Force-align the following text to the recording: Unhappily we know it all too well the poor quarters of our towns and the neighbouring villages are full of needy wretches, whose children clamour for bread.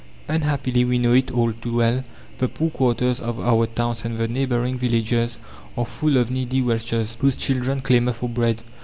Unhappily 0.27 0.83
we 0.83 0.97
know 0.97 1.13
it 1.13 1.29
all 1.29 1.53
too 1.53 1.75
well 1.77 2.03
the 2.39 2.47
poor 2.47 2.71
quarters 2.71 3.19
of 3.19 3.39
our 3.39 3.67
towns 3.67 4.03
and 4.03 4.17
the 4.17 4.27
neighbouring 4.27 4.75
villages 4.75 5.37
are 5.77 5.85
full 5.85 6.17
of 6.17 6.31
needy 6.31 6.59
wretches, 6.59 7.17
whose 7.19 7.35
children 7.35 7.81
clamour 7.81 8.11
for 8.13 8.27
bread. 8.27 8.63